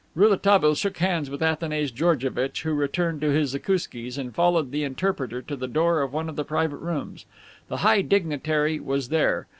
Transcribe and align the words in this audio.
Rouletabille 0.15 0.73
shook 0.73 0.97
hands 0.97 1.29
with 1.29 1.43
Athanase 1.43 1.91
Georgevitch, 1.93 2.63
who 2.63 2.73
returned 2.73 3.21
to 3.21 3.29
his 3.29 3.51
zakouskis, 3.53 4.17
and 4.17 4.33
followed 4.33 4.71
the 4.71 4.83
interpreter 4.83 5.43
to 5.43 5.55
the 5.55 5.67
door 5.67 6.01
of 6.01 6.11
one 6.11 6.27
of 6.27 6.35
the 6.35 6.43
private 6.43 6.77
rooms. 6.79 7.25
The 7.67 7.77
high 7.85 8.01
dignitary 8.01 8.79
was 8.79 9.09
there. 9.09 9.45